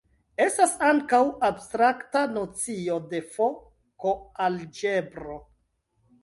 [0.43, 1.19] Estas ankaŭ
[1.49, 5.39] abstrakta nocio de F-koalĝebro.